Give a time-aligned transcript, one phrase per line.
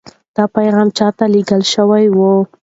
[0.35, 2.21] دا پیغام چا ته لېږل شوی و؟